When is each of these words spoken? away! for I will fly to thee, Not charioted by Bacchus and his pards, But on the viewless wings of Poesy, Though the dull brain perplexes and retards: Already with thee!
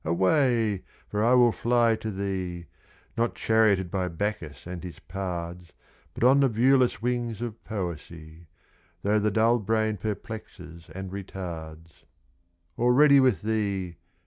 away! 0.03 0.81
for 1.07 1.23
I 1.23 1.35
will 1.35 1.51
fly 1.51 1.95
to 1.97 2.09
thee, 2.09 2.65
Not 3.15 3.35
charioted 3.35 3.91
by 3.91 4.07
Bacchus 4.07 4.65
and 4.65 4.83
his 4.83 4.97
pards, 4.97 5.73
But 6.15 6.23
on 6.23 6.39
the 6.39 6.47
viewless 6.49 7.03
wings 7.03 7.39
of 7.39 7.63
Poesy, 7.63 8.47
Though 9.03 9.19
the 9.19 9.29
dull 9.29 9.59
brain 9.59 9.97
perplexes 9.97 10.89
and 10.89 11.11
retards: 11.11 12.05
Already 12.79 13.19
with 13.19 13.43
thee! 13.43 13.97